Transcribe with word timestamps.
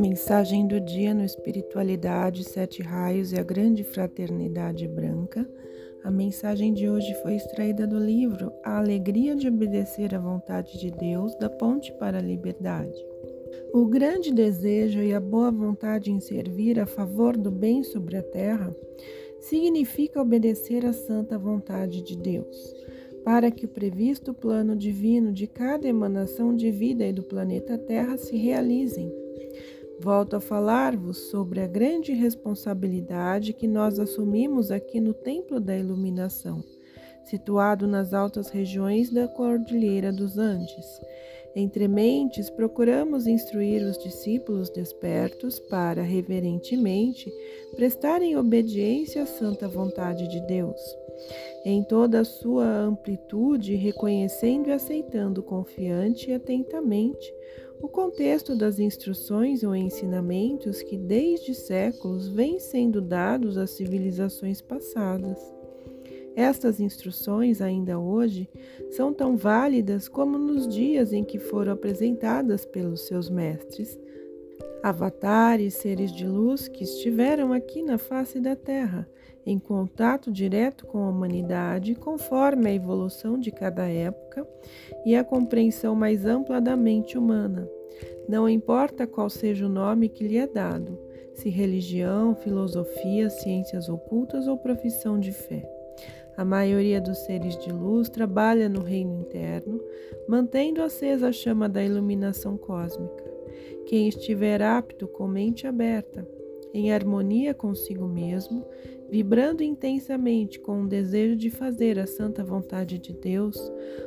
Mensagem 0.00 0.66
do 0.66 0.80
dia 0.80 1.12
no 1.12 1.22
Espiritualidade, 1.22 2.42
Sete 2.42 2.80
Raios 2.80 3.32
e 3.32 3.38
a 3.38 3.42
Grande 3.42 3.84
Fraternidade 3.84 4.88
Branca. 4.88 5.46
A 6.02 6.10
mensagem 6.10 6.72
de 6.72 6.88
hoje 6.88 7.12
foi 7.22 7.34
extraída 7.34 7.86
do 7.86 7.98
livro 7.98 8.50
A 8.64 8.78
Alegria 8.78 9.36
de 9.36 9.46
Obedecer 9.46 10.14
à 10.14 10.18
Vontade 10.18 10.78
de 10.78 10.90
Deus, 10.90 11.36
da 11.36 11.50
Ponte 11.50 11.92
para 11.98 12.16
a 12.16 12.22
Liberdade. 12.22 12.96
O 13.74 13.84
grande 13.84 14.32
desejo 14.32 15.02
e 15.02 15.12
a 15.12 15.20
boa 15.20 15.50
vontade 15.50 16.10
em 16.10 16.18
servir 16.18 16.80
a 16.80 16.86
favor 16.86 17.36
do 17.36 17.50
bem 17.50 17.82
sobre 17.82 18.16
a 18.16 18.22
terra 18.22 18.74
significa 19.38 20.22
obedecer 20.22 20.86
à 20.86 20.94
santa 20.94 21.38
vontade 21.38 22.00
de 22.00 22.16
Deus 22.16 22.74
para 23.22 23.50
que 23.50 23.66
o 23.66 23.68
previsto 23.68 24.32
plano 24.32 24.74
divino 24.74 25.30
de 25.30 25.46
cada 25.46 25.86
emanação 25.86 26.56
de 26.56 26.70
vida 26.70 27.04
e 27.06 27.12
do 27.12 27.22
planeta 27.22 27.76
Terra 27.76 28.16
se 28.16 28.34
realizem. 28.34 29.12
Volto 30.02 30.34
a 30.34 30.40
falar-vos 30.40 31.28
sobre 31.28 31.60
a 31.60 31.66
grande 31.66 32.14
responsabilidade 32.14 33.52
que 33.52 33.68
nós 33.68 33.98
assumimos 33.98 34.70
aqui 34.70 34.98
no 34.98 35.12
Templo 35.12 35.60
da 35.60 35.76
Iluminação, 35.76 36.64
situado 37.22 37.86
nas 37.86 38.14
altas 38.14 38.48
regiões 38.48 39.10
da 39.10 39.28
Cordilheira 39.28 40.10
dos 40.10 40.38
Andes. 40.38 40.86
Entre 41.54 41.86
mentes, 41.86 42.48
procuramos 42.48 43.26
instruir 43.26 43.82
os 43.82 43.98
discípulos 43.98 44.70
despertos 44.70 45.60
para, 45.60 46.00
reverentemente, 46.00 47.30
prestarem 47.76 48.38
obediência 48.38 49.24
à 49.24 49.26
santa 49.26 49.68
vontade 49.68 50.26
de 50.28 50.40
Deus 50.46 50.80
em 51.64 51.82
toda 51.82 52.20
a 52.20 52.24
sua 52.24 52.66
amplitude, 52.66 53.74
reconhecendo 53.74 54.68
e 54.68 54.72
aceitando 54.72 55.42
confiante 55.42 56.30
e 56.30 56.34
atentamente 56.34 57.32
o 57.80 57.88
contexto 57.88 58.54
das 58.54 58.78
instruções 58.78 59.62
ou 59.62 59.74
ensinamentos 59.74 60.82
que 60.82 60.96
desde 60.96 61.54
séculos 61.54 62.28
vêm 62.28 62.58
sendo 62.58 63.00
dados 63.00 63.56
às 63.56 63.70
civilizações 63.70 64.60
passadas. 64.60 65.38
Estas 66.36 66.78
instruções, 66.78 67.60
ainda 67.60 67.98
hoje, 67.98 68.48
são 68.90 69.12
tão 69.12 69.36
válidas 69.36 70.08
como 70.08 70.38
nos 70.38 70.68
dias 70.68 71.12
em 71.12 71.24
que 71.24 71.38
foram 71.38 71.72
apresentadas 71.72 72.64
pelos 72.64 73.06
seus 73.06 73.28
mestres, 73.28 73.98
avatares, 74.82 75.74
seres 75.74 76.12
de 76.12 76.26
luz 76.26 76.68
que 76.68 76.84
estiveram 76.84 77.52
aqui 77.52 77.82
na 77.82 77.98
face 77.98 78.40
da 78.40 78.54
Terra 78.54 79.08
em 79.46 79.58
contato 79.58 80.30
direto 80.30 80.86
com 80.86 80.98
a 81.04 81.08
humanidade, 81.08 81.94
conforme 81.94 82.70
a 82.70 82.74
evolução 82.74 83.38
de 83.38 83.50
cada 83.50 83.88
época 83.88 84.46
e 85.04 85.16
a 85.16 85.24
compreensão 85.24 85.94
mais 85.94 86.24
ampla 86.26 86.60
da 86.60 86.76
mente 86.76 87.16
humana. 87.16 87.68
Não 88.28 88.48
importa 88.48 89.06
qual 89.06 89.28
seja 89.28 89.66
o 89.66 89.68
nome 89.68 90.08
que 90.08 90.26
lhe 90.26 90.36
é 90.36 90.46
dado, 90.46 90.98
se 91.34 91.48
religião, 91.48 92.34
filosofia, 92.34 93.30
ciências 93.30 93.88
ocultas 93.88 94.46
ou 94.46 94.56
profissão 94.56 95.18
de 95.18 95.32
fé. 95.32 95.68
A 96.36 96.44
maioria 96.44 97.00
dos 97.00 97.18
seres 97.18 97.56
de 97.58 97.70
luz 97.70 98.08
trabalha 98.08 98.68
no 98.68 98.82
reino 98.82 99.20
interno, 99.20 99.80
mantendo 100.28 100.82
acesa 100.82 101.28
a 101.28 101.32
chama 101.32 101.68
da 101.68 101.82
iluminação 101.82 102.56
cósmica. 102.56 103.24
Quem 103.86 104.08
estiver 104.08 104.62
apto 104.62 105.08
com 105.08 105.26
mente 105.26 105.66
aberta, 105.66 106.26
em 106.72 106.92
harmonia 106.92 107.52
consigo 107.52 108.06
mesmo, 108.06 108.64
vibrando 109.10 109.62
intensamente 109.62 110.60
com 110.60 110.82
o 110.82 110.86
desejo 110.86 111.34
de 111.34 111.50
fazer 111.50 111.98
a 111.98 112.06
santa 112.06 112.44
vontade 112.44 112.98
de 112.98 113.12
Deus, 113.12 113.56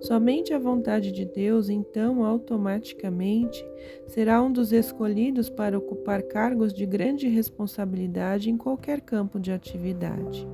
somente 0.00 0.54
a 0.54 0.58
vontade 0.58 1.10
de 1.10 1.24
Deus, 1.24 1.68
então 1.68 2.24
automaticamente, 2.24 3.66
será 4.06 4.40
um 4.40 4.52
dos 4.52 4.72
escolhidos 4.72 5.50
para 5.50 5.76
ocupar 5.76 6.22
cargos 6.22 6.72
de 6.72 6.86
grande 6.86 7.28
responsabilidade 7.28 8.50
em 8.50 8.56
qualquer 8.56 9.00
campo 9.00 9.40
de 9.40 9.50
atividade. 9.50 10.46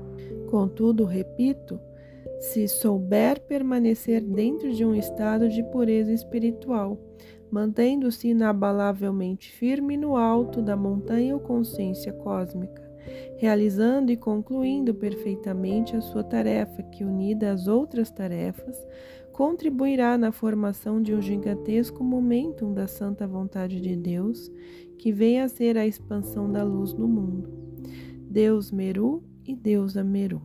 Contudo, 0.50 1.04
repito, 1.04 1.78
se 2.40 2.66
souber 2.66 3.40
permanecer 3.42 4.22
dentro 4.22 4.72
de 4.72 4.84
um 4.84 4.94
estado 4.94 5.48
de 5.48 5.62
pureza 5.64 6.12
espiritual, 6.12 6.98
mantendo-se 7.50 8.28
inabalavelmente 8.28 9.52
firme 9.52 9.96
no 9.96 10.16
alto 10.16 10.62
da 10.62 10.76
montanha 10.76 11.34
ou 11.34 11.40
consciência 11.40 12.12
cósmica, 12.12 12.82
realizando 13.36 14.12
e 14.12 14.16
concluindo 14.16 14.94
perfeitamente 14.94 15.96
a 15.96 16.00
sua 16.00 16.22
tarefa, 16.22 16.82
que, 16.82 17.04
unida 17.04 17.50
às 17.50 17.66
outras 17.66 18.10
tarefas, 18.10 18.76
contribuirá 19.32 20.18
na 20.18 20.32
formação 20.32 21.02
de 21.02 21.14
um 21.14 21.20
gigantesco 21.20 22.04
momentum 22.04 22.74
da 22.74 22.86
santa 22.86 23.26
vontade 23.26 23.80
de 23.80 23.96
Deus, 23.96 24.50
que 24.98 25.10
venha 25.10 25.44
a 25.44 25.48
ser 25.48 25.78
a 25.78 25.86
expansão 25.86 26.50
da 26.50 26.62
luz 26.62 26.92
no 26.92 27.08
mundo. 27.08 27.50
Deus 28.28 28.70
Meru 28.70 29.24
e 29.44 29.56
Deus 29.56 29.96
Ameru. 29.96 30.42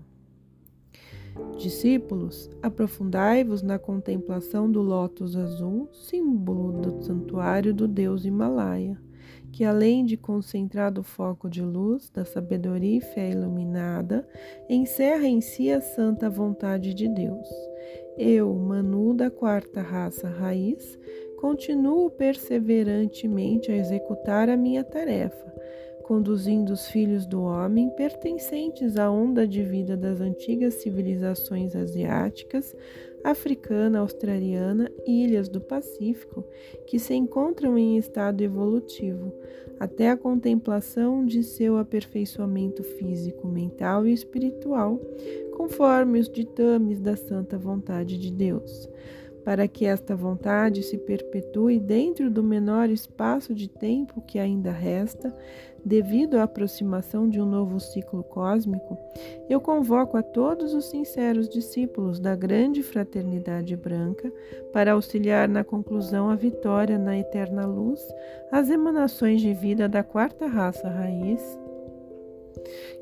Discípulos, 1.57 2.49
aprofundai-vos 2.61 3.61
na 3.61 3.79
contemplação 3.79 4.69
do 4.69 4.81
lótus 4.81 5.35
azul, 5.35 5.89
símbolo 5.91 6.81
do 6.81 7.03
santuário 7.03 7.73
do 7.73 7.87
Deus 7.87 8.25
Himalaia, 8.25 8.97
que 9.51 9.63
além 9.63 10.05
de 10.05 10.17
concentrado 10.17 11.01
foco 11.01 11.49
de 11.49 11.61
luz 11.61 12.09
da 12.09 12.25
sabedoria 12.25 12.97
e 12.97 13.01
fé 13.01 13.31
iluminada, 13.31 14.27
encerra 14.69 15.27
em 15.27 15.41
si 15.41 15.71
a 15.71 15.81
santa 15.81 16.29
vontade 16.29 16.93
de 16.93 17.07
Deus. 17.07 17.47
Eu, 18.17 18.53
Manu 18.53 19.13
da 19.13 19.29
quarta 19.29 19.81
raça 19.81 20.27
raiz, 20.27 20.97
continuo 21.37 22.09
perseverantemente 22.11 23.71
a 23.71 23.75
executar 23.77 24.49
a 24.49 24.57
minha 24.57 24.83
tarefa 24.83 25.55
conduzindo 26.05 26.71
os 26.71 26.87
filhos 26.87 27.25
do 27.25 27.41
homem 27.41 27.89
pertencentes 27.89 28.95
à 28.95 29.09
onda 29.09 29.47
de 29.47 29.63
vida 29.63 29.97
das 29.97 30.21
antigas 30.21 30.75
civilizações 30.75 31.75
asiáticas, 31.75 32.75
africana, 33.23 33.99
australiana 33.99 34.91
e 35.03 35.23
ilhas 35.23 35.49
do 35.49 35.59
Pacífico, 35.59 36.45
que 36.85 36.99
se 36.99 37.15
encontram 37.15 37.75
em 37.75 37.97
estado 37.97 38.41
evolutivo, 38.41 39.33
até 39.79 40.11
a 40.11 40.17
contemplação 40.17 41.25
de 41.25 41.41
seu 41.43 41.75
aperfeiçoamento 41.77 42.83
físico, 42.83 43.47
mental 43.47 44.05
e 44.05 44.13
espiritual, 44.13 45.01
conforme 45.57 46.19
os 46.19 46.29
ditames 46.29 46.99
da 46.99 47.15
santa 47.15 47.57
vontade 47.57 48.19
de 48.19 48.31
Deus 48.31 48.87
para 49.45 49.67
que 49.67 49.85
esta 49.85 50.15
vontade 50.15 50.81
se 50.81 50.97
perpetue 50.97 51.79
dentro 51.79 52.31
do 52.31 52.43
menor 52.43 52.89
espaço 52.89 53.53
de 53.53 53.69
tempo 53.69 54.19
que 54.21 54.39
ainda 54.39 54.71
resta, 54.71 55.33
devido 55.85 56.37
à 56.39 56.43
aproximação 56.43 57.29
de 57.29 57.39
um 57.39 57.45
novo 57.45 57.79
ciclo 57.79 58.23
cósmico, 58.23 58.97
eu 59.47 59.61
convoco 59.61 60.17
a 60.17 60.23
todos 60.23 60.73
os 60.73 60.85
sinceros 60.85 61.47
discípulos 61.47 62.19
da 62.19 62.35
grande 62.35 62.81
fraternidade 62.81 63.77
branca 63.77 64.33
para 64.73 64.93
auxiliar 64.93 65.47
na 65.47 65.63
conclusão 65.63 66.27
a 66.27 66.35
vitória 66.35 66.97
na 66.97 67.15
eterna 67.15 67.67
luz, 67.67 68.01
as 68.51 68.71
emanações 68.71 69.41
de 69.41 69.53
vida 69.53 69.87
da 69.87 70.03
quarta 70.03 70.47
raça 70.47 70.89
raiz 70.89 71.64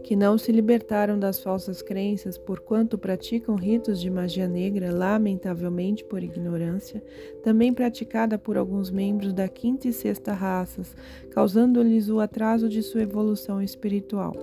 que 0.03 0.15
não 0.15 0.37
se 0.37 0.51
libertaram 0.51 1.17
das 1.17 1.39
falsas 1.39 1.81
crenças, 1.81 2.37
porquanto 2.37 2.97
praticam 2.97 3.55
ritos 3.55 3.99
de 3.99 4.09
magia 4.09 4.47
negra, 4.47 4.93
lamentavelmente 4.93 6.03
por 6.03 6.23
ignorância, 6.23 7.03
também 7.43 7.73
praticada 7.73 8.37
por 8.37 8.57
alguns 8.57 8.89
membros 8.89 9.33
da 9.33 9.47
quinta 9.47 9.87
e 9.87 9.93
sexta 9.93 10.33
raças, 10.33 10.95
causando-lhes 11.31 12.09
o 12.09 12.19
atraso 12.19 12.67
de 12.67 12.81
sua 12.81 13.01
evolução 13.01 13.61
espiritual. 13.61 14.33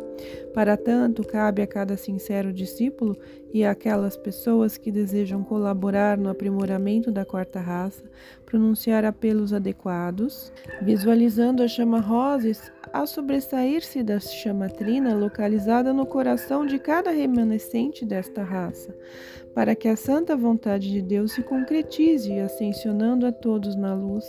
Para 0.52 0.76
tanto, 0.76 1.22
cabe 1.22 1.62
a 1.62 1.66
cada 1.66 1.96
sincero 1.96 2.52
discípulo 2.52 3.16
e 3.52 3.64
àquelas 3.64 4.16
pessoas 4.16 4.76
que 4.76 4.92
desejam 4.92 5.42
colaborar 5.42 6.16
no 6.16 6.28
aprimoramento 6.28 7.10
da 7.10 7.24
quarta 7.24 7.60
raça, 7.60 8.04
pronunciar 8.46 9.04
apelos 9.04 9.52
adequados, 9.52 10.52
visualizando 10.80 11.62
a 11.62 11.68
chama 11.68 12.00
rosas 12.00 12.72
a 12.92 13.06
sobressair-se 13.06 14.02
da 14.02 14.18
chama 14.20 14.68
trina 14.68 15.14
localizada 15.14 15.92
no 15.92 16.06
coração 16.06 16.64
de 16.64 16.78
cada 16.78 17.10
remanescente 17.10 18.04
desta 18.04 18.42
raça, 18.42 18.94
para 19.54 19.74
que 19.74 19.88
a 19.88 19.96
santa 19.96 20.36
vontade 20.36 20.90
de 20.90 21.02
Deus 21.02 21.32
se 21.32 21.42
concretize, 21.42 22.38
ascensionando 22.38 23.26
a 23.26 23.32
todos 23.32 23.74
na 23.76 23.94
luz. 23.94 24.24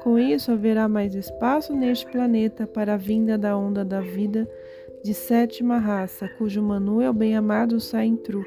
Com 0.00 0.18
isso, 0.18 0.52
haverá 0.52 0.88
mais 0.88 1.14
espaço 1.14 1.74
neste 1.74 2.06
planeta 2.06 2.66
para 2.66 2.94
a 2.94 2.96
vinda 2.96 3.36
da 3.36 3.56
onda 3.56 3.84
da 3.84 4.00
vida 4.00 4.48
de 5.02 5.14
sétima 5.14 5.78
raça, 5.78 6.28
cujo 6.28 6.62
Manu 6.62 7.00
é 7.00 7.08
o 7.08 7.14
bem-amado 7.14 7.80
Saintru. 7.80 8.44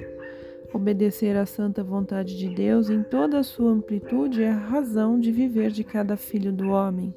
Obedecer 0.73 1.35
à 1.35 1.45
santa 1.45 1.83
vontade 1.83 2.37
de 2.37 2.49
Deus 2.49 2.89
em 2.89 3.03
toda 3.03 3.39
a 3.39 3.43
sua 3.43 3.71
amplitude 3.71 4.41
é 4.41 4.49
a 4.49 4.57
razão 4.57 5.19
de 5.19 5.31
viver 5.31 5.71
de 5.71 5.83
cada 5.83 6.15
filho 6.15 6.51
do 6.51 6.69
homem. 6.69 7.13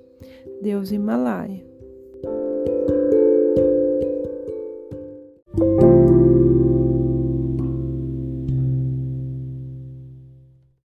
Deus 0.60 0.90
Himalaia. 0.90 1.73